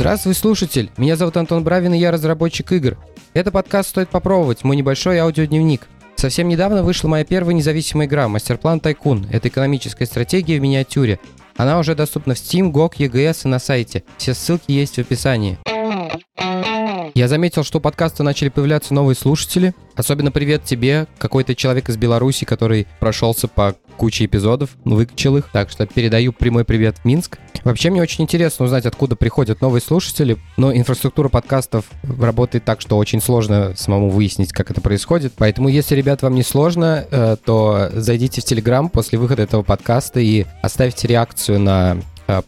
[0.00, 0.90] Здравствуй, слушатель!
[0.96, 2.96] Меня зовут Антон Бравин, и я разработчик игр.
[3.34, 5.82] Это подкаст «Стоит попробовать», мой небольшой аудиодневник.
[6.16, 9.26] Совсем недавно вышла моя первая независимая игра «Мастерплан Тайкун».
[9.30, 11.20] Это экономическая стратегия в миниатюре.
[11.58, 14.02] Она уже доступна в Steam, GOG, EGS и на сайте.
[14.16, 15.58] Все ссылки есть в описании.
[17.20, 19.74] Я заметил, что у подкаста начали появляться новые слушатели.
[19.94, 25.50] Особенно привет тебе, какой-то человек из Беларуси, который прошелся по куче эпизодов, выкачал их.
[25.52, 27.38] Так что передаю прямой привет в Минск.
[27.62, 32.96] Вообще мне очень интересно узнать, откуда приходят новые слушатели, но инфраструктура подкастов работает так, что
[32.96, 35.34] очень сложно самому выяснить, как это происходит.
[35.36, 40.20] Поэтому, если, ребят, вам не сложно, э, то зайдите в Телеграм после выхода этого подкаста
[40.20, 41.98] и оставьте реакцию на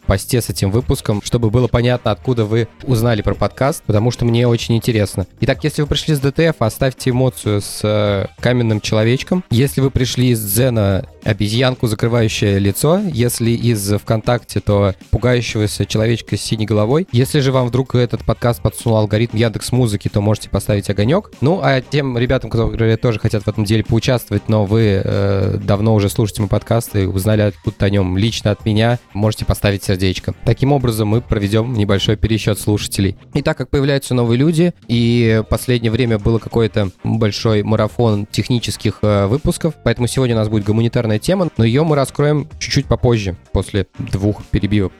[0.05, 4.47] посте с этим выпуском, чтобы было понятно, откуда вы узнали про подкаст, потому что мне
[4.47, 5.27] очень интересно.
[5.41, 9.43] Итак, если вы пришли с ДТФ, оставьте эмоцию с э, каменным человечком.
[9.49, 12.99] Если вы пришли из Зена, обезьянку, закрывающее лицо.
[13.11, 17.07] Если из ВКонтакте, то пугающегося человечка с синей головой.
[17.11, 21.31] Если же вам вдруг этот подкаст подсунул алгоритм Яндекс Музыки, то можете поставить огонек.
[21.41, 25.95] Ну, а тем ребятам, которые тоже хотят в этом деле поучаствовать, но вы э, давно
[25.95, 30.33] уже слушаете мой подкаст и узнали откуда-то о нем лично от меня, можете поставить сердечко.
[30.45, 33.17] Таким образом, мы проведем небольшой пересчет слушателей.
[33.33, 39.27] И так как появляются новые люди, и последнее время было какой-то большой марафон технических э,
[39.27, 43.87] выпусков, поэтому сегодня у нас будет гуманитарная тема, но ее мы раскроем чуть-чуть попозже, после
[43.97, 44.93] двух перебивок.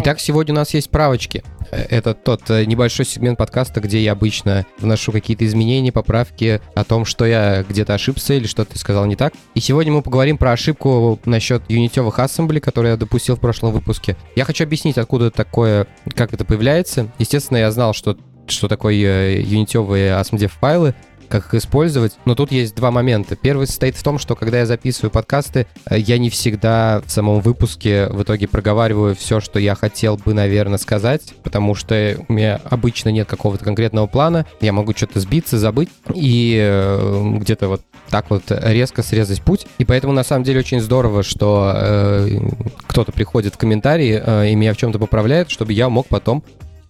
[0.00, 1.44] Итак, сегодня у нас есть правочки.
[1.70, 7.04] Это тот э, небольшой сегмент подкаста, где я обычно вношу какие-то изменения, поправки о том,
[7.04, 9.34] что я где-то ошибся или что-то сказал не так.
[9.54, 14.16] И сегодня мы поговорим про ошибку насчет юнитевых ассембли, которую я допустил в прошлом выпуске.
[14.36, 17.08] Я хочу объяснить, откуда такое, как это появляется.
[17.18, 20.94] Естественно, я знал, что что такое э, юнитевые ASMDF файлы,
[21.30, 22.18] как их использовать.
[22.24, 23.36] Но тут есть два момента.
[23.36, 27.40] Первый состоит в том, что когда я записываю подкасты, э, я не всегда в самом
[27.40, 32.60] выпуске в итоге проговариваю все, что я хотел бы, наверное, сказать, потому что у меня
[32.64, 34.46] обычно нет какого-то конкретного плана.
[34.60, 39.66] Я могу что-то сбиться, забыть и э, где-то вот так вот резко срезать путь.
[39.78, 42.38] И поэтому на самом деле очень здорово, что э,
[42.86, 46.42] кто-то приходит в комментарии э, и меня в чем-то поправляет, чтобы я мог потом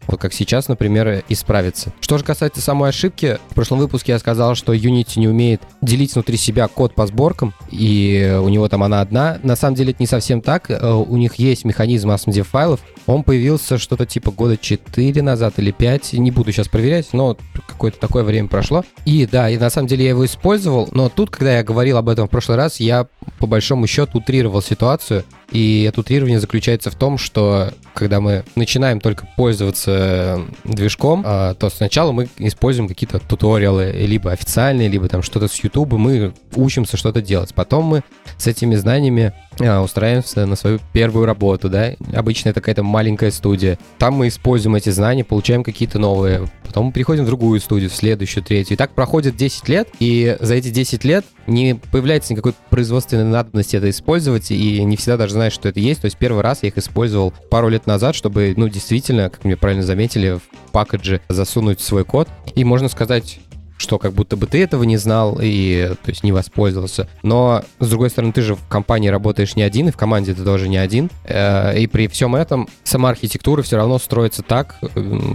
[0.07, 1.93] вот как сейчас, например, исправиться.
[2.01, 6.15] Что же касается самой ошибки, в прошлом выпуске я сказал, что Unity не умеет делить
[6.15, 9.39] внутри себя код по сборкам, и у него там она одна.
[9.43, 10.71] На самом деле это не совсем так.
[10.71, 12.81] Э, у них есть механизм ASMD файлов.
[13.07, 16.15] Он появился что-то типа года 4 назад или 5.
[16.15, 18.85] Не буду сейчас проверять, но какое-то такое время прошло.
[19.05, 22.09] И да, и на самом деле я его использовал, но тут, когда я говорил об
[22.09, 23.07] этом в прошлый раз, я
[23.39, 25.25] по большому счету утрировал ситуацию.
[25.51, 31.69] И это утрирование заключается в том, что когда мы начинаем только пользоваться движком, а, то
[31.71, 37.21] сначала мы используем какие-то туториалы, либо официальные, либо там что-то с YouTube, мы учимся что-то
[37.21, 37.53] делать.
[37.55, 38.03] Потом мы
[38.39, 41.95] с этими знаниями а, устраиваемся на свою первую работу, да.
[42.15, 43.79] Обычно это какая-то маленькая студия.
[43.99, 46.49] Там мы используем эти знания, получаем какие-то новые.
[46.71, 48.75] Потом мы приходим в другую студию, в следующую, третью.
[48.75, 53.75] И так проходит 10 лет, и за эти 10 лет не появляется никакой производственной надобности
[53.75, 56.03] это использовать, и не всегда даже знаешь, что это есть.
[56.03, 59.57] То есть первый раз я их использовал пару лет назад, чтобы, ну, действительно, как мне
[59.57, 62.29] правильно заметили, в пакетже засунуть свой код.
[62.55, 63.41] И можно сказать,
[63.81, 67.09] что как будто бы ты этого не знал и, то есть, не воспользовался.
[67.23, 70.45] Но, с другой стороны, ты же в компании работаешь не один, и в команде ты
[70.45, 71.11] тоже не один.
[71.25, 74.77] Э, и при всем этом сама архитектура все равно строится так,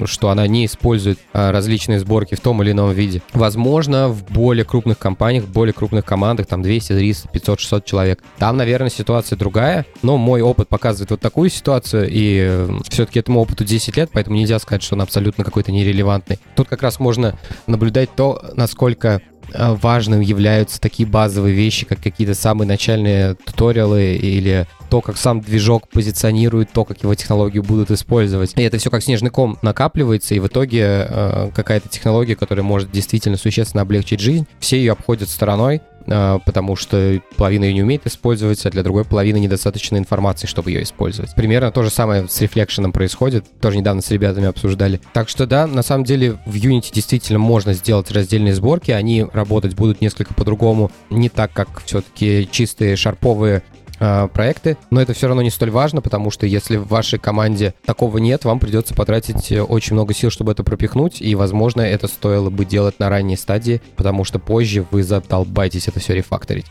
[0.06, 3.22] что она не использует э, различные сборки в том или ином виде.
[3.34, 8.24] Возможно, в более крупных компаниях, в более крупных командах, там 200, 300, 500, 600 человек,
[8.38, 13.64] там, наверное, ситуация другая, но мой опыт показывает вот такую ситуацию, и все-таки этому опыту
[13.64, 16.40] 10 лет, поэтому нельзя сказать, что он абсолютно какой-то нерелевантный.
[16.56, 17.36] Тут как раз можно
[17.66, 19.22] наблюдать то, насколько
[19.54, 25.42] э, важным являются такие базовые вещи, как какие-то самые начальные туториалы или то, как сам
[25.42, 28.54] движок позиционирует, то, как его технологию будут использовать.
[28.56, 32.92] И это все как снежный ком накапливается, и в итоге э, какая-то технология, которая может
[32.92, 38.66] действительно существенно облегчить жизнь, все ее обходят стороной, потому что половина ее не умеет использовать,
[38.66, 41.34] а для другой половины недостаточно информации, чтобы ее использовать.
[41.36, 45.02] Примерно то же самое с рефлекшеном происходит, тоже недавно с ребятами обсуждали.
[45.14, 49.76] Так что да, на самом деле в Unity действительно можно сделать раздельные сборки, они работать
[49.76, 53.64] будут несколько по-другому, не так, как все-таки чистые шарповые
[54.00, 57.74] э, проекты, но это все равно не столь важно, потому что если в вашей команде
[57.86, 62.08] такого нет, вам придется потратить э, очень много сил, чтобы это пропихнуть, и, возможно, это
[62.08, 66.66] стоило бы делать на ранней стадии, потому что позже вы задолбаетесь это все рефакторить.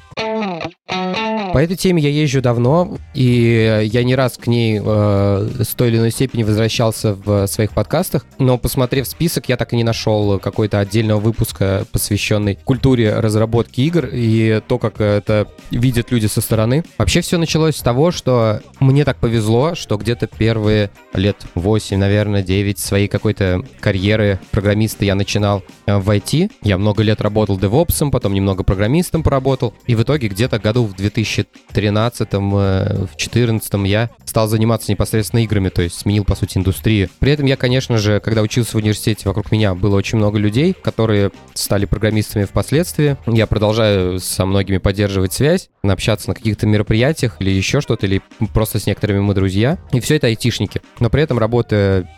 [1.54, 5.90] По этой теме я езжу давно, и я не раз к ней э, с той
[5.90, 10.40] или иной степени возвращался в своих подкастах, но посмотрев список, я так и не нашел
[10.40, 16.82] какой-то отдельного выпуска, посвященный культуре разработки игр и то, как это видят люди со стороны.
[16.98, 22.42] Вообще все началось с того, что мне так повезло, что где-то первые лет 8, наверное,
[22.42, 26.50] 9 своей какой-то карьеры программиста я начинал э, в IT.
[26.64, 30.96] Я много лет работал девопсом, потом немного программистом поработал, и в итоге где-то году в
[30.96, 37.08] 2000 2013-м, 2014 э, я стал заниматься непосредственно играми, то есть сменил, по сути, индустрию.
[37.18, 40.74] При этом я, конечно же, когда учился в университете, вокруг меня было очень много людей,
[40.74, 43.16] которые стали программистами впоследствии.
[43.26, 48.78] Я продолжаю со многими поддерживать связь, общаться на каких-то мероприятиях или еще что-то, или просто
[48.78, 49.78] с некоторыми мы друзья.
[49.92, 50.80] И все это айтишники.
[51.00, 52.10] Но при этом работая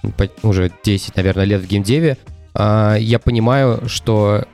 [0.42, 2.16] уже 10, наверное, лет в геймдеве,
[2.54, 4.44] а, я понимаю, что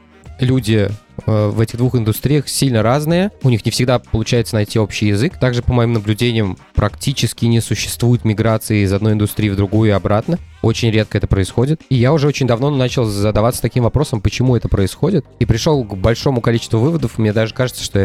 [0.41, 0.89] люди
[1.27, 3.31] в этих двух индустриях сильно разные.
[3.43, 5.39] У них не всегда получается найти общий язык.
[5.39, 10.39] Также, по моим наблюдениям, практически не существует миграции из одной индустрии в другую и обратно.
[10.63, 11.81] Очень редко это происходит.
[11.89, 15.27] И я уже очень давно начал задаваться таким вопросом, почему это происходит.
[15.41, 17.19] И пришел к большому количеству выводов.
[17.19, 17.99] Мне даже кажется, что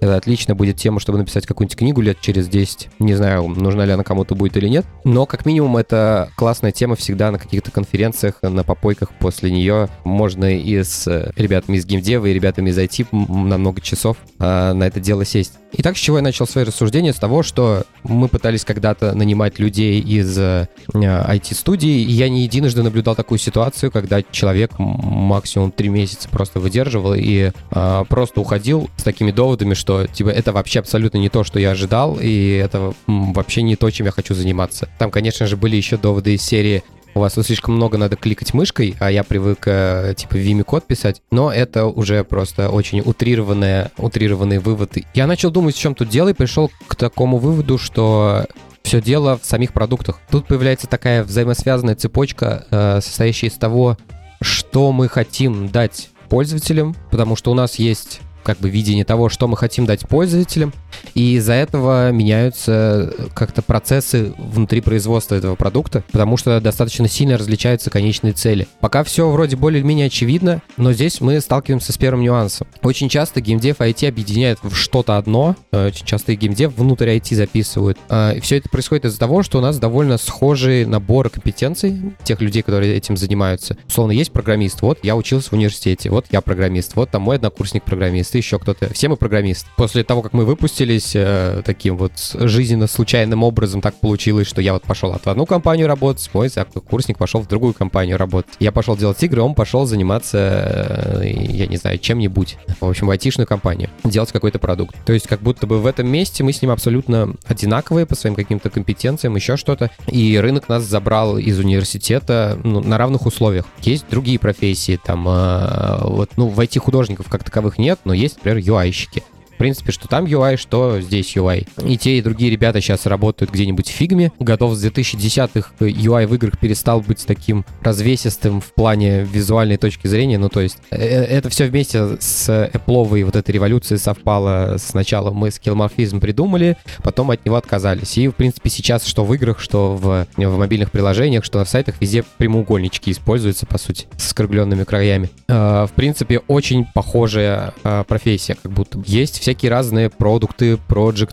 [0.00, 2.90] это отлично будет тема, чтобы написать какую-нибудь книгу лет через 10.
[2.98, 4.84] Не знаю, нужна ли она кому-то будет или нет.
[5.04, 9.88] Но, как минимум, это классная тема всегда на каких-то конференциях, на попойках после нее.
[10.04, 14.74] Можно и с э, ребятами из геймдева, и ребятами из IT на много часов а,
[14.74, 15.54] на это дело сесть.
[15.72, 17.14] Итак, с чего я начал свои рассуждения?
[17.14, 23.14] С того, что мы пытались когда-то нанимать людей из IT-студии, и я не единожды наблюдал
[23.14, 29.30] такую ситуацию, когда человек максимум три месяца просто выдерживал и э, просто уходил с такими
[29.30, 33.76] доводами, что типа это вообще абсолютно не то, что я ожидал, и это вообще не
[33.76, 34.88] то, чем я хочу заниматься.
[34.98, 36.82] Там, конечно же, были еще доводы из серии
[37.14, 41.20] у вас слишком много надо кликать мышкой, а я привык э, типа Vimy код писать,
[41.30, 45.04] но это уже просто очень утрированные, утрированные выводы.
[45.12, 48.46] Я начал думать, в чем тут дело, и пришел к такому выводу, что
[48.82, 50.20] все дело в самих продуктах.
[50.30, 53.96] Тут появляется такая взаимосвязанная цепочка, э, состоящая из того,
[54.40, 59.46] что мы хотим дать пользователям, потому что у нас есть как бы видение того, что
[59.48, 60.72] мы хотим дать пользователям,
[61.14, 67.90] и из-за этого меняются как-то процессы внутри производства этого продукта, потому что достаточно сильно различаются
[67.90, 68.66] конечные цели.
[68.80, 72.66] Пока все вроде более-менее очевидно, но здесь мы сталкиваемся с первым нюансом.
[72.82, 77.34] Очень часто геймдев и IT объединяют в что-то одно, очень часто и геймдев внутрь IT
[77.34, 77.98] записывают.
[78.08, 82.40] А, и все это происходит из-за того, что у нас довольно схожий набор компетенций тех
[82.40, 83.76] людей, которые этим занимаются.
[83.88, 87.84] Словно есть программист, вот я учился в университете, вот я программист, вот там мой однокурсник
[87.84, 88.92] программист, еще кто-то.
[88.92, 89.68] Все мы программисты.
[89.76, 94.60] После того, как мы выпустили выпустились э, таким вот жизненно случайным образом так получилось, что
[94.60, 96.50] я вот пошел в одну компанию работать, мой
[96.88, 98.52] курсник пошел в другую компанию работать.
[98.58, 102.58] Я пошел делать игры, он пошел заниматься, э, я не знаю, чем-нибудь.
[102.80, 103.90] В общем, в айтишную компанию.
[104.04, 104.96] Делать какой-то продукт.
[105.04, 108.34] То есть как будто бы в этом месте мы с ним абсолютно одинаковые по своим
[108.34, 109.90] каким-то компетенциям, еще что-то.
[110.06, 113.66] И рынок нас забрал из университета ну, на равных условиях.
[113.80, 118.58] Есть другие профессии, там, э, вот, ну, в IT-художников как таковых нет, но есть, например,
[118.58, 119.22] UI-щики
[119.62, 121.68] принципе, что там UI, что здесь UI.
[121.86, 124.32] И те, и другие ребята сейчас работают где-нибудь в фигме.
[124.40, 130.36] Готов с 2010-х UI в играх перестал быть таким развесистым в плане визуальной точки зрения.
[130.36, 134.78] Ну, то есть э, э, это все вместе с Apple вот этой революцией совпало.
[134.78, 138.18] Сначала мы скиллморфизм придумали, потом от него отказались.
[138.18, 142.00] И, в принципе, сейчас что в играх, что в, в мобильных приложениях, что на сайтах,
[142.00, 145.30] везде прямоугольнички используются, по сути, с скругленными краями.
[145.46, 147.74] Э, в принципе, очень похожая
[148.08, 150.78] профессия, как будто есть все всякие разные продукты,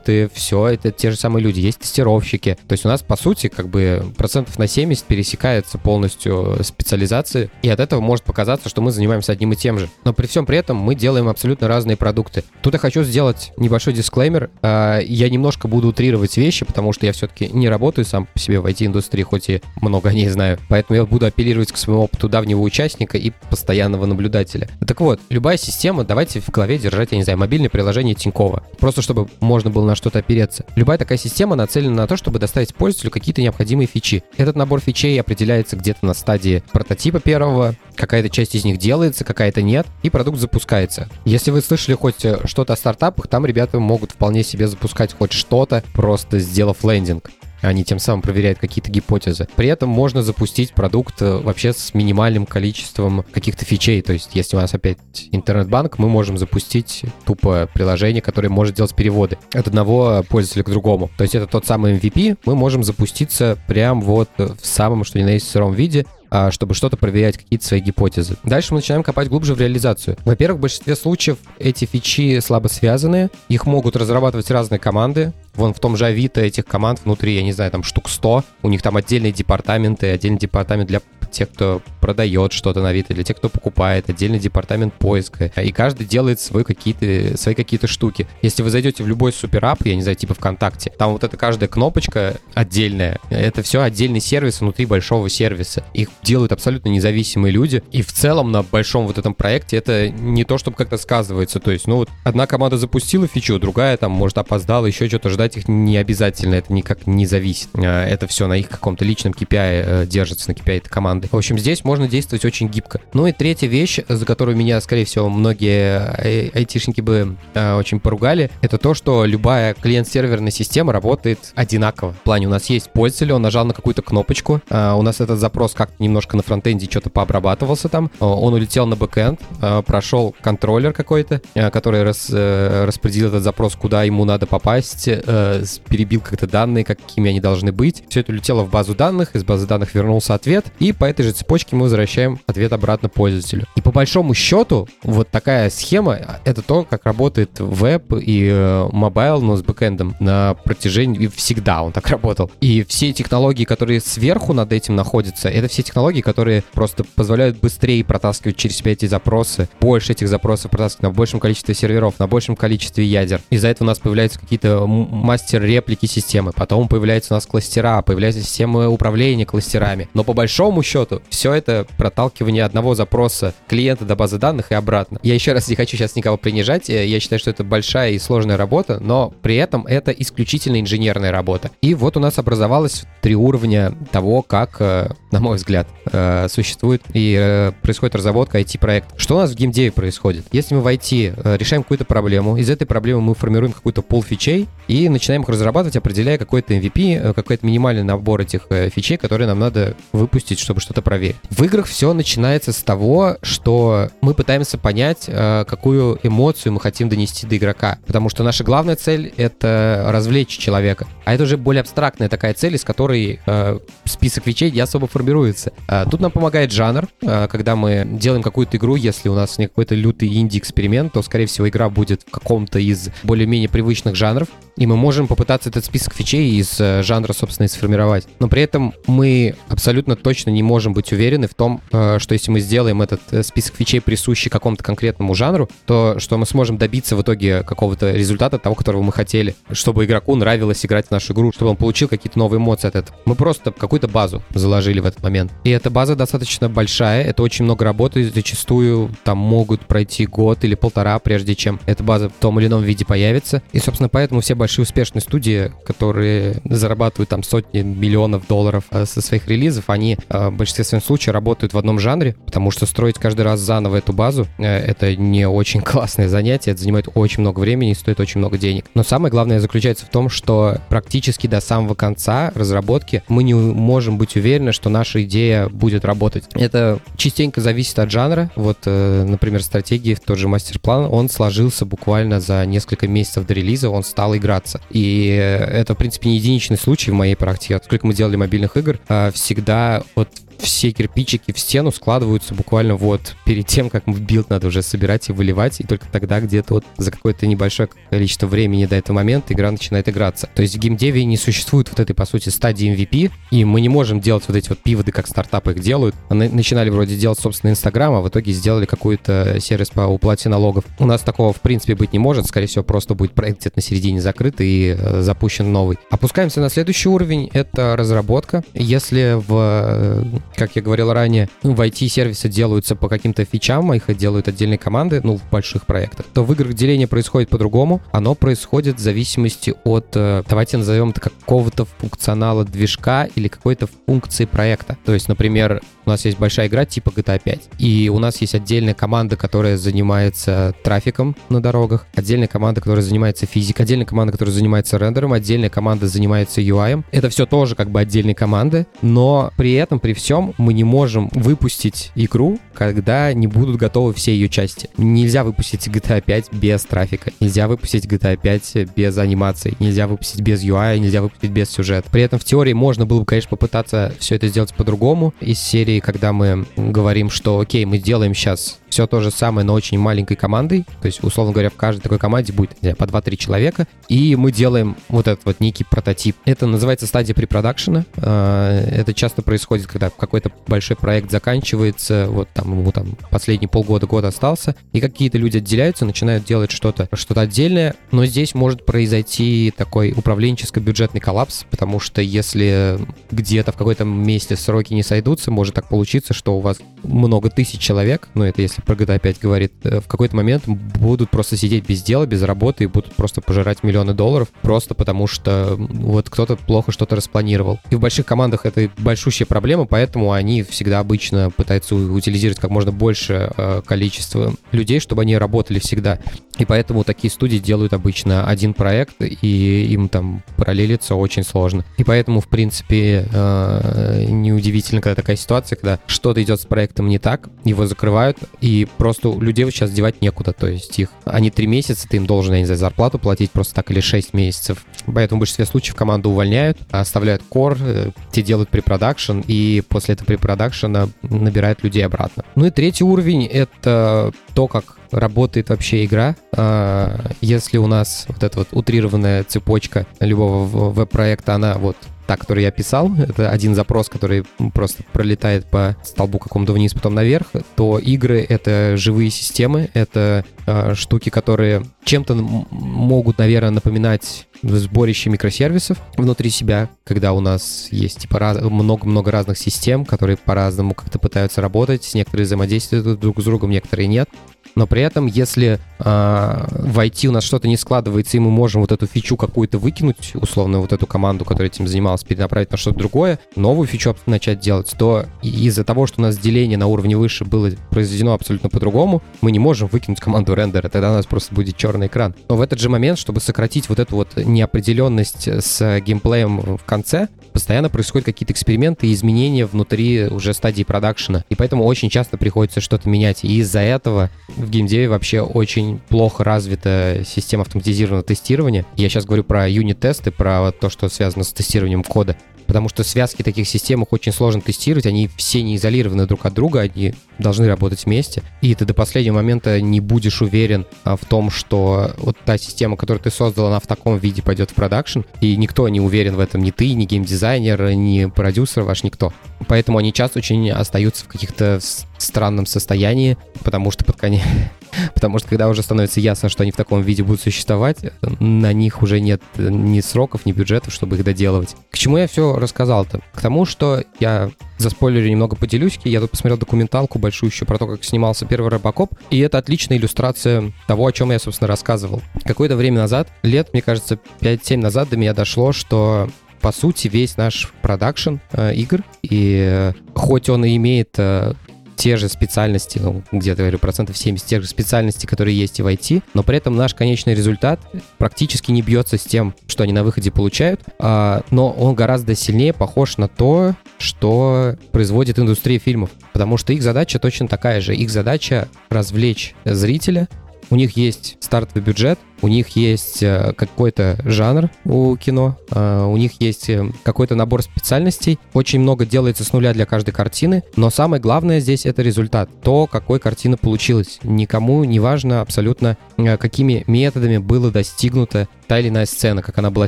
[0.10, 1.60] проекты, все это те же самые люди.
[1.60, 2.58] Есть тестировщики.
[2.68, 7.70] То есть у нас, по сути, как бы процентов на 70 пересекается полностью специализации, и
[7.70, 9.90] от этого может показаться, что мы занимаемся одним и тем же.
[10.04, 12.44] Но при всем при этом мы делаем абсолютно разные продукты.
[12.62, 14.50] Тут я хочу сделать небольшой дисклеймер.
[14.62, 18.60] А, я немножко буду утрировать вещи, потому что я все-таки не работаю сам по себе
[18.60, 20.60] в IT-индустрии, хоть и много о ней знаю.
[20.70, 24.70] Поэтому я буду апеллировать к своему опыту давнего участника и постоянного наблюдателя.
[24.86, 28.64] Так вот, любая система, давайте в голове держать, я не знаю, мобильное приложение приложение Тинькова.
[28.80, 30.66] Просто чтобы можно было на что-то опереться.
[30.76, 34.24] Любая такая система нацелена на то, чтобы доставить пользователю какие-то необходимые фичи.
[34.38, 39.62] Этот набор фичей определяется где-то на стадии прототипа первого, какая-то часть из них делается, какая-то
[39.62, 41.10] нет, и продукт запускается.
[41.26, 45.32] Если вы слышали хоть э, что-то о стартапах, там ребята могут вполне себе запускать хоть
[45.32, 47.30] что-то, просто сделав лендинг
[47.62, 49.48] они тем самым проверяют какие-то гипотезы.
[49.56, 54.02] При этом можно запустить продукт э, вообще с минимальным количеством каких-то фичей.
[54.02, 55.00] То есть, если у нас опять
[55.32, 61.10] интернет-банк, мы можем запустить тупо приложение, которое может делать переводы от одного пользователя к другому.
[61.18, 65.24] То есть, это тот самый MVP, мы можем запуститься прям вот в самом, что ни
[65.24, 66.06] на есть, сыром виде,
[66.52, 68.38] чтобы что-то проверять, какие-то свои гипотезы.
[68.44, 70.18] Дальше мы начинаем копать глубже в реализацию.
[70.26, 75.80] Во-первых, в большинстве случаев эти фичи слабо связаны, их могут разрабатывать разные команды, Вон в
[75.82, 78.46] том же Авито этих команд внутри, я не знаю, там штук 100.
[78.64, 83.24] У них там отдельные департаменты, отдельный департамент для тех, кто продает что-то на Авито, для
[83.24, 85.52] тех, кто покупает, отдельный департамент поиска.
[85.62, 88.28] И каждый делает свои какие-то, свои какие-то штуки.
[88.42, 91.70] Если вы зайдете в любой суперап, я не знаю, типа ВКонтакте, там вот эта каждая
[91.70, 95.84] кнопочка отдельная, это все отдельный сервис внутри большого сервиса.
[95.94, 97.84] Их делают абсолютно независимые люди.
[97.92, 101.60] И в целом на большом вот этом проекте это не то, чтобы как-то сказывается.
[101.60, 105.58] То есть, ну вот одна команда запустила фичу, другая там, может, опоздала, еще что-то ждать
[105.58, 107.70] их не обязательно, это никак не зависит.
[107.76, 111.19] А, это все на их каком-то личном KPI э, держится, на KPI этой команды.
[111.28, 113.02] В общем, здесь можно действовать очень гибко.
[113.14, 118.00] Ну и третья вещь, за которую меня, скорее всего, многие э, айтишники бы э, очень
[118.00, 122.14] поругали, это то, что любая клиент-серверная система работает одинаково.
[122.14, 125.40] В плане у нас есть пользователь, он нажал на какую-то кнопочку, э, у нас этот
[125.40, 130.36] запрос как-то немножко на фронтенде что-то пообрабатывался там, э, он улетел на бэкэнд, э, прошел
[130.42, 136.22] контроллер какой-то, э, который рас, э, распределил этот запрос, куда ему надо попасть, э, перебил
[136.22, 138.04] как-то данные, какими они должны быть.
[138.10, 141.32] Все это улетело в базу данных, из базы данных вернулся ответ, и по этой же
[141.32, 143.66] цепочке мы возвращаем ответ обратно пользователю.
[143.76, 149.56] И по большому счету, вот такая схема— это то, как работает веб и mobile, но
[149.56, 151.28] с бэкэндом на протяжении...
[151.28, 152.52] Всегда он так работал.
[152.62, 158.04] И все технологии, которые сверху над этим находятся, это все технологии, которые просто позволяют быстрее
[158.04, 162.56] протаскивать через себя эти запросы, больше этих запросов протаскивать на большем количестве серверов, на большем
[162.56, 163.42] количестве ядер.
[163.50, 168.88] Из-за этого у нас появляются какие-то мастер-реплики системы, потом появляются у нас кластера, появляются системы
[168.88, 170.10] управления кластерами.
[170.14, 170.99] Но по большому счету
[171.30, 175.20] все это проталкивание одного запроса клиента до базы данных и обратно.
[175.24, 178.20] Я еще раз не хочу сейчас никого принижать, э, я считаю, что это большая и
[178.20, 181.72] сложная работа, но при этом это исключительно инженерная работа.
[181.82, 187.04] И вот у нас образовалось три уровня того, как, э, на мой взгляд, э, существует
[187.14, 189.14] и происходит разработка IT-проекта.
[189.18, 190.46] Что у нас в геймдеве происходит?
[190.52, 194.68] Если мы в IT решаем какую-то проблему, из этой проблемы мы формируем какую-то пол фичей
[194.88, 199.96] и начинаем их разрабатывать, определяя какой-то MVP, какой-то минимальный набор этих фичей, которые нам надо
[200.12, 201.36] выпустить, чтобы что-то проверить.
[201.52, 207.10] В играх все начинается с того, что мы пытаемся понять, э, какую эмоцию мы хотим
[207.10, 208.00] донести до игрока.
[208.08, 211.06] Потому что наша главная цель— это развлечь человека.
[211.26, 215.74] А это уже более абстрактная такая цель, из которой э, список вещей не особо формируется.
[215.88, 217.08] Э, тут нам помогает жанр.
[217.22, 221.70] Когда мы делаем какую-то игру, если у нас не какой-то лютый инди-эксперимент, то, скорее всего,
[221.70, 224.48] игра будет в каком-то из более-менее привычных жанров.
[224.76, 228.28] И мы можем попытаться этот список фичей из жанра, собственно, и сформировать.
[228.40, 232.60] Но при этом мы абсолютно точно не можем быть уверены в том, что если мы
[232.60, 237.64] сделаем этот список фичей, присущий какому-то конкретному жанру, то что мы сможем добиться в итоге
[237.64, 241.78] какого-то результата того, которого мы хотели, чтобы игроку нравилось играть в нашу игру, чтобы он
[241.78, 243.18] получил какие-то новые эмоции от этого.
[243.26, 245.52] Мы просто какую-то базу заложили в этот момент.
[245.64, 250.76] И эта база достаточно большая, это очень много работы, зачастую там могут пройти год или
[250.76, 253.62] полтора, прежде чем эта база в том или ином виде появится.
[253.72, 259.22] И, собственно, поэтому все большие успешные студии, которые зарабатывают там сотни миллионов долларов э, со
[259.22, 263.42] своих релизов, они э, в большинстве случаев работают в одном жанре, потому что строить каждый
[263.42, 267.96] раз заново эту базу— это не очень классное занятие, это занимает очень много времени и
[267.96, 268.86] стоит очень много денег.
[268.94, 274.18] Но самое главное заключается в том, что практически до самого конца разработки мы не можем
[274.18, 276.46] быть уверены, что наша идея будет работать.
[276.54, 278.52] Это частенько зависит от жанра.
[278.56, 283.90] Вот, э, например, стратегии, тот же мастер-план, он сложился буквально за несколько месяцев до релиза,
[283.90, 284.82] он стал играться.
[284.90, 287.80] И это, в принципе, не единичный случай в моей практике.
[287.84, 290.30] Сколько мы делали мобильных игр, а, всегда вот
[290.62, 295.30] все кирпичики в стену складываются буквально вот перед тем, как в билд надо уже собирать
[295.30, 299.54] и выливать, и только тогда где-то вот за какое-то небольшое количество времени до этого момента
[299.54, 300.50] игра начинает играться.
[300.54, 303.90] То есть в геймдеве не существует вот этой, по сути, стадии MVP, и мы не
[303.90, 306.16] можем делать вот эти вот pivot ы, как стартапы их делают.
[306.30, 310.86] Начинали вроде делать собственный Инстаграм, а в итоге сделали какой-то сервис по уплате налогов.
[311.00, 312.46] У нас такого, в принципе, быть не может.
[312.46, 315.98] Скорее всего, просто будет проект где-то на середине закрыт и э, запущен новый.
[316.10, 317.50] Опускаемся на следующий уровень.
[317.54, 318.64] Это разработка.
[318.74, 320.24] Если в э,
[320.60, 324.78] как я говорил ранее, ну, в IT-сервисы делаются по каким-то фичам, а их делают отдельные
[324.78, 328.02] команды, ну, в больших проектах, то в играх деление происходит по-другому.
[328.12, 334.44] Оно происходит в зависимости от, э, давайте назовем это какого-то функционала движка или какой-то функции
[334.44, 334.98] проекта.
[335.06, 338.56] То есть, например, у нас есть большая игра типа GTA 5, и у нас есть
[338.56, 344.54] отдельная команда, которая занимается трафиком на дорогах, отдельная команда, которая занимается физикой, отдельная команда, которая
[344.54, 347.04] занимается рендером, отдельная команда занимается UI.
[347.12, 351.30] Это все тоже как бы отдельные команды, но при этом, при всем, мы не можем
[351.32, 354.90] выпустить игру, когда не будут готовы все ее части.
[354.98, 360.64] Нельзя выпустить GTA 5 без трафика, нельзя выпустить GTA 5 без анимации, нельзя выпустить без
[360.64, 362.10] UI, нельзя выпустить без сюжета.
[362.10, 365.99] При этом в теории можно было бы, конечно, попытаться все это сделать по-другому, из серии
[366.00, 370.36] когда мы говорим, что окей, мы делаем сейчас все то же самое, но очень маленькой
[370.36, 370.86] командой.
[371.02, 373.88] То есть, условно говоря, в каждой такой команде будет по 2-3 человека.
[374.08, 376.36] И мы делаем вот этот вот некий прототип.
[376.46, 378.06] Это называется стадия препродакшена.
[378.18, 384.08] А, это часто происходит, когда какой-то большой проект заканчивается, вот там ему там последний полгода,
[384.08, 387.96] год остался, и какие-то люди отделяются, начинают делать что-то что отдельное.
[388.12, 393.00] Но здесь может произойти такой управленческо-бюджетный коллапс, потому что если
[393.32, 397.80] где-то в какой-то месте сроки не сойдутся, может так получиться, что у вас много тысяч
[397.80, 401.88] человек, ну это если про GTA 5 говорит, э, в какой-то момент будут просто сидеть
[401.88, 406.58] без дела, без работы и будут просто пожирать миллионы долларов, просто потому что вот кто-то
[406.58, 407.80] плохо что-то распланировал.
[407.92, 412.92] И в больших командах это большущая проблема, поэтому они всегда обычно пытаются утилизировать как можно
[412.92, 416.20] больше э, количество людей, чтобы они работали всегда.
[416.58, 421.86] И поэтому такие студии делают обычно один проект, и им там параллелиться очень сложно.
[421.98, 427.20] И поэтому, в принципе, э, неудивительно, когда такая ситуация, когда что-то идет с проектом не
[427.20, 430.54] так, его закрывают, и просто людей вот сейчас девать некуда.
[430.54, 433.76] То есть их, они три месяца, ты им должен, я не знаю, зарплату платить просто
[433.76, 434.86] так или шесть месяцев.
[435.06, 440.28] Поэтому в большинстве случаев команду увольняют, оставляют кор, э, те делают препродакшн, и после этого
[440.28, 442.44] препродакшена набирают людей обратно.
[442.56, 446.36] Ну и третий уровень— это то, как работает вообще игра.
[446.56, 451.98] А, если у нас вот эта вот утрированная цепочка любого веб-проекта, она вот
[452.30, 454.46] та, которую я писал, это один запрос, который
[454.76, 460.94] просто пролетает по столбу какому-то вниз, потом наверх, то игры— это живые системы, это э,
[460.94, 468.60] штуки, которые чем-то могут, наверное, напоминать сборище микросервисов внутри себя, когда у нас есть типа
[468.70, 474.30] много-много разных систем, которые по-разному как-то пытаются работать, некоторые взаимодействуют друг с другом, некоторые нет.
[474.76, 478.82] Но при этом, если э, в IT у нас что-то не складывается, и мы можем
[478.82, 482.98] вот эту фичу какую-то выкинуть, условно, вот эту команду, которая этим занималась, перенаправить на что-то
[482.98, 487.46] другое, новую фичу начать делать, то из-за того, что у нас деление на уровне выше
[487.46, 491.78] было произведено абсолютно по-другому, мы не можем выкинуть команду рендера, тогда у нас просто будет
[491.78, 492.36] черный экран.
[492.48, 497.28] Но в этот же момент, чтобы сократить вот эту вот неопределенность с геймплеем в конце,
[497.60, 501.44] постоянно происходят какие-то эксперименты и изменения внутри уже стадии продакшена.
[501.50, 503.44] И поэтому очень часто приходится что-то менять.
[503.44, 508.86] И из-за этого в геймдеве вообще очень плохо развита система автоматизированного тестирования.
[508.96, 512.38] Я сейчас говорю про юнит-тесты, про то, что связано с тестированием кода
[512.70, 516.82] потому что связки таких систем очень сложно тестировать, они все не изолированы друг от друга,
[516.82, 521.50] они должны работать вместе, и ты до последнего момента не будешь уверен а, в том,
[521.50, 525.58] что вот та система, которую ты создал, она в таком виде пойдет в продакшн, и
[525.58, 529.34] никто не уверен в этом, ни ты, ни геймдизайнер, ни продюсер ваш, никто.
[529.68, 531.80] Поэтому они часто очень остаются в каких-то
[532.22, 534.44] странном состоянии, потому что под конец
[535.14, 537.98] Потому что когда уже становится ясно, что они в таком виде будут существовать,
[538.40, 541.76] на них уже нет ни сроков, ни бюджетов, чтобы их доделывать.
[541.92, 543.22] К чему я все рассказал-то?
[543.34, 546.00] К тому, что я за спойлеры немного поделюсь.
[546.04, 549.98] Я тут посмотрел документалку большую еще про то, как снимался первый Робокоп, и это отличная
[549.98, 552.22] иллюстрация того, о чем я, собственно, рассказывал.
[552.46, 556.30] Какое-то время назад, лет, мне кажется, 5-7 назад до меня дошло, что
[556.62, 561.54] по сути, весь наш продакшн э, игр, и э, хоть он и имеет э,
[562.00, 565.88] те же специальности, ну, где-то, говорю, процентов 70 тех же специальностей, которые есть и в
[565.88, 567.82] IT, но при этом наш конечный результат
[568.18, 572.72] практически не бьется с тем, что они на выходе получают, а, но он гораздо сильнее
[572.72, 577.94] похож на то, что производит индустрия фильмов, потому что их задача точно такая же.
[577.94, 580.30] Их задача развлечь зрителя,
[580.70, 586.18] у них есть стартовый бюджет, у них есть э, какой-то жанр у кино, э, у
[586.18, 588.40] них есть э, какой-то набор специальностей.
[588.54, 592.88] Очень много делается с нуля для каждой картины, но самое главное здесь это результат, то,
[592.88, 594.20] какой картина получилась.
[594.24, 599.88] Никому не важно абсолютно, какими методами было достигнуто та или иная сцена, как она была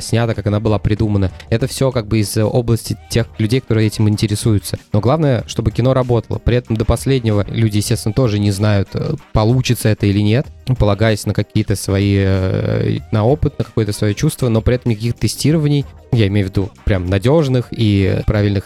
[0.00, 1.30] снята, как она была придумана.
[1.50, 4.76] Это все как бы из области тех людей, которые этим интересуются.
[4.92, 6.38] Но главное, чтобы кино работало.
[6.38, 8.88] При этом до последнего люди, естественно, тоже не знают,
[9.32, 10.46] получится это или нет,
[10.78, 15.14] полагаясь на какие-то свои Э, на опыт, на какое-то свое чувство, но при этом никаких
[15.14, 18.64] тестирований, я имею в виду прям надежных и правильных,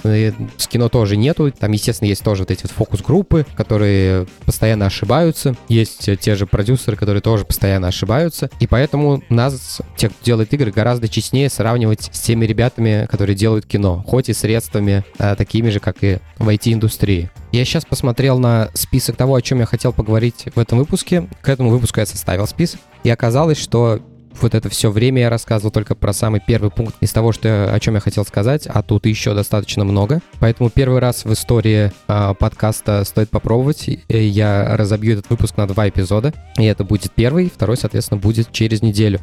[0.57, 1.53] с кино тоже нету.
[1.53, 5.55] Там, естественно, есть тоже вот эти вот фокус-группы, которые постоянно ошибаются.
[5.69, 8.51] Есть те же продюсеры, которые тоже постоянно ошибаются.
[8.61, 13.67] И поэтому нас, те, кто делает игры, гораздо честнее сравнивать с теми ребятами, которые делают
[13.67, 17.31] кино, хоть и средствами а, такими же, как и в IT-индустрии.
[17.53, 21.29] Я сейчас посмотрел на список того, о чем я хотел поговорить в этом выпуске.
[21.43, 22.81] К этому выпуску я составил список.
[23.07, 24.01] И оказалось, что
[24.41, 27.79] вот это все время я рассказывал только про самый первый пункт из того, что, о
[27.79, 30.21] чем я хотел сказать, а тут еще достаточно много.
[30.41, 33.89] Поэтому первый раз в истории э, подкаста стоит попробовать.
[34.09, 36.35] Я разобью этот выпуск на два эпизода.
[36.59, 39.21] И это будет первый, второй, соответственно, будет через неделю.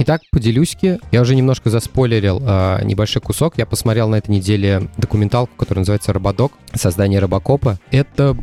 [0.00, 1.00] Итак, поделюсь-ки.
[1.10, 3.58] Я уже немножко заспойлерил э, небольшой кусок.
[3.58, 6.52] Я посмотрел на этой неделе документалку, которая называется «Рободок.
[6.72, 7.80] Создание Робокопа».
[7.90, 8.36] Это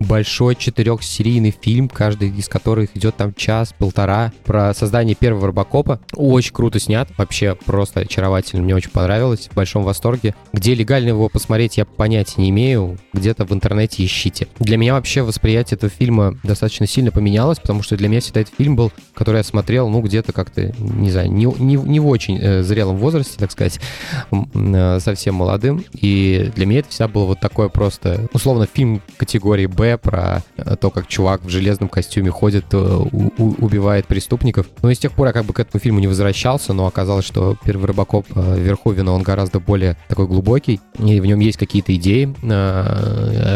[0.00, 6.00] большой четырехсерийный фильм, каждый из которых идет там час-полтора, про создание первого Робокопа.
[6.14, 10.34] Очень круто снят, вообще просто очаровательно, мне очень понравилось, в большом восторге.
[10.52, 14.48] Где легально его посмотреть, я понятия не имею, где-то в интернете ищите.
[14.58, 18.54] Для меня вообще восприятие этого фильма достаточно сильно поменялось, потому что для меня всегда этот
[18.56, 22.38] фильм был, который я смотрел, ну, где-то как-то, не знаю, не, не, не в очень
[22.40, 23.78] э, зрелом возрасте, так сказать,
[24.30, 29.66] э, совсем молодым, и для меня это всегда было вот такое просто, условно, фильм категории
[29.66, 34.66] «Б», про э, то, как чувак в железном костюме ходит, э, убивает преступников.
[34.82, 37.24] Но и с тех пор я как бы к этому фильму не возвращался, но оказалось,
[37.24, 41.94] что первый Робокоп э, Верховина, он гораздо более такой глубокий, и в нем есть какие-то
[41.96, 42.34] идеи,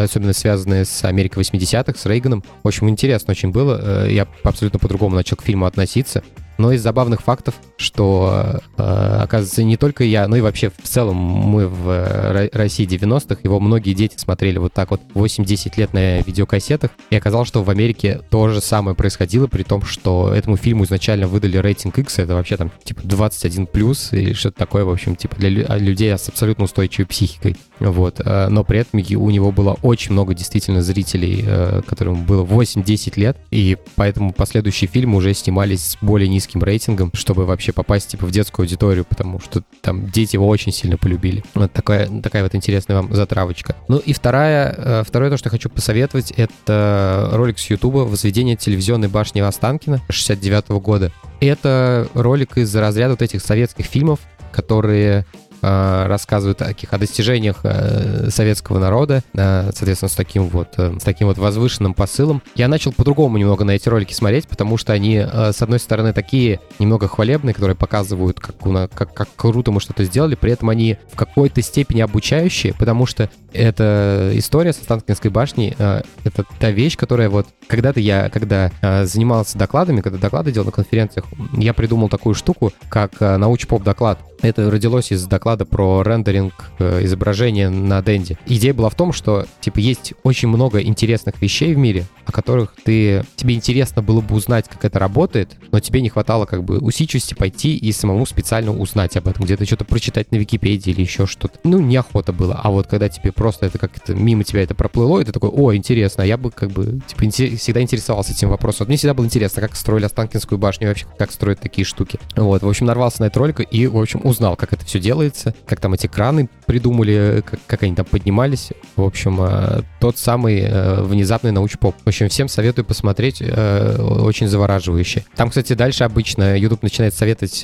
[0.03, 2.45] особенно связанные с Америкой 80-х, с Рейганом.
[2.63, 4.09] В общем, интересно очень было.
[4.09, 6.23] Я абсолютно по-другому начал к фильму относиться.
[6.59, 11.17] Но из забавных фактов, что, э, оказывается, не только я, но и вообще в целом
[11.17, 16.21] мы в э, России 90-х, его многие дети смотрели вот так вот 8-10 лет на
[16.21, 20.85] видеокассетах, и оказалось, что в Америке то же самое происходило, при том, что этому фильму
[20.85, 25.17] изначально выдали рейтинг X, это вообще там типа 21+, плюс или что-то такое, в общем,
[25.17, 27.57] типа для людей с абсолютно устойчивой психикой.
[27.81, 28.21] Вот.
[28.25, 33.19] Э, но при этом у него было очень много действительно зрителей, э, которым было 8-10
[33.19, 38.27] лет, и поэтому последующие фильмы уже снимались с более низким рейтингом, чтобы вообще попасть типа
[38.27, 41.43] в детскую аудиторию, потому что там дети его очень сильно полюбили.
[41.55, 43.77] Вот такая, такая вот интересная вам затравочка.
[43.89, 49.09] Ну и вторая, э, второе то, что хочу посоветовать, это ролик с Ютуба «Возведение телевизионной
[49.09, 51.13] башни Останкина» 69 -го года.
[51.41, 54.21] Это ролик из разряда вот этих советских фильмов,
[54.53, 55.27] которые
[55.65, 61.29] рассказывают о таких о достижениях э, советского народа, соответственно, с таким вот э, с таким
[61.29, 62.43] вот возвышенным посылом.
[62.55, 66.61] Я начал по-другому немного на эти ролики смотреть, потому что они, с одной стороны, такие
[66.79, 68.57] немного хвалебные, которые показывают, как,
[68.93, 73.31] как, как круто мы что-то сделали, при этом они в какой-то степени обучающие, потому что
[73.53, 78.71] эта история с Останкинской башней, это та вещь, которая вот когда-то я, когда
[79.05, 84.19] занимался докладами, когда доклады делал на конференциях, я придумал такую штуку, как науч-поп доклад.
[84.45, 88.37] Это родилось из доклада про рендеринг э, изображения на Денде.
[88.45, 92.75] Идея была в том, что типа есть очень много интересных вещей в мире, о которых
[92.85, 96.79] ты тебе интересно было бы узнать, как это работает, но тебе не хватало как бы
[96.79, 101.25] усидчивости пойти и самому специально узнать об этом, где-то что-то прочитать на Википедии или еще
[101.25, 101.59] что-то.
[101.65, 102.61] Ну, неохота было.
[102.63, 105.75] А вот когда тебе просто это как-то мимо тебя это проплыло, и ты такой, о,
[105.75, 108.81] интересно, а я бы как бы типа всегда интересовался этим вопросом.
[108.81, 112.21] Вот мне всегда было интересно, как строили Останкинскую башню, вообще как строят такие штуки.
[112.37, 115.55] Вот, в общем, нарвался на этот ролик и, в общем, узнал, как это все делается,
[115.67, 118.71] как там эти краны придумали, как, как они там поднимались.
[118.97, 121.95] В общем, э, тот самый э, внезапный научпоп.
[122.05, 125.25] В общем, всем советую посмотреть, э, очень завораживающе.
[125.37, 127.55] Там, кстати, дальше обычно YouTube начинает советовать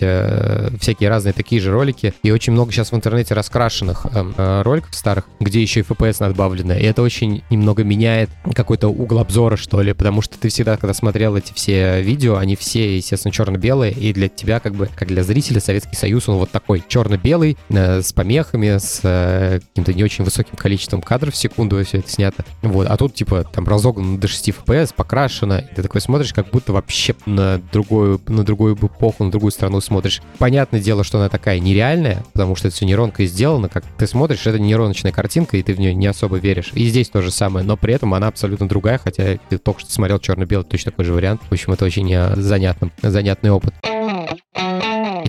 [0.80, 4.06] всякие разные такие же ролики, и очень много сейчас в интернете раскрашенных
[4.37, 9.56] роликов старых, где еще и FPS надбавлено, и это очень немного меняет какой-то угол обзора,
[9.56, 13.92] что ли, потому что ты всегда, когда смотрел эти все видео, они все, естественно, черно-белые,
[13.92, 18.02] и для тебя, как бы, как для зрителя, Советский Союз, он вот такой черно-белый, э,
[18.02, 22.44] с помехами, с э, каким-то не очень высоким количеством кадров в секунду все это снято.
[22.62, 26.50] Вот, а тут, типа, там разогнано до 6 FPS, покрашено, и ты такой смотришь, как
[26.50, 30.20] будто вообще на другую, на другую эпоху, на другую страну смотришь.
[30.38, 34.46] Понятное дело, что она такая нереальная, потому что это все нейронкой сделано, как ты смотришь,
[34.46, 36.70] это нейроночная картинка, и ты в нее не особо веришь.
[36.74, 39.92] И здесь то же самое, но при этом она абсолютно другая, хотя ты только что
[39.92, 41.42] смотрел черно-белый, точно такой же вариант.
[41.48, 43.74] В общем, это очень э, занятный, занятный опыт.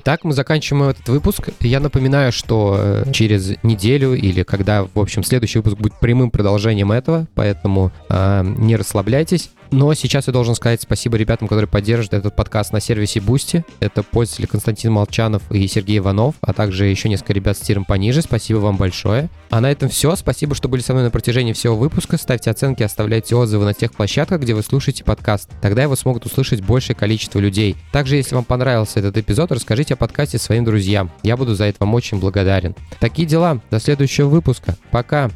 [0.03, 1.49] Итак, мы заканчиваем этот выпуск.
[1.59, 6.91] Я напоминаю, что э, через неделю или когда, в общем, следующий выпуск будет прямым продолжением
[6.91, 9.51] этого, поэтому э, не расслабляйтесь.
[9.71, 13.63] Но сейчас я должен сказать спасибо ребятам, которые поддерживают этот подкаст на сервисе Boosty.
[13.79, 18.21] Это пользователи Константин Молчанов и Сергей Иванов, а также еще несколько ребят с тиром пониже.
[18.21, 19.29] Спасибо вам большое.
[19.49, 20.15] А на этом все.
[20.17, 22.17] Спасибо, что были со мной на протяжении всего выпуска.
[22.17, 25.49] Ставьте оценки, оставляйте отзывы на тех площадках, где вы слушаете подкаст.
[25.61, 27.77] Тогда его смогут услышать большее количество людей.
[27.93, 31.11] Также, если вам понравился этот эпизод, расскажите о подкасте своим друзьям.
[31.23, 32.75] Я буду за это вам очень благодарен.
[32.99, 33.61] Такие дела.
[33.71, 34.75] До следующего выпуска.
[34.91, 35.31] Пока.